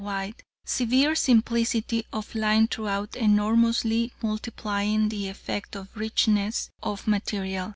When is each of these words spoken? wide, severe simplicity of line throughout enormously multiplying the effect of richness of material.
wide, 0.03 0.43
severe 0.65 1.13
simplicity 1.13 2.03
of 2.11 2.33
line 2.33 2.67
throughout 2.67 3.15
enormously 3.15 4.11
multiplying 4.23 5.09
the 5.09 5.27
effect 5.27 5.75
of 5.75 5.95
richness 5.95 6.71
of 6.81 7.05
material. 7.07 7.69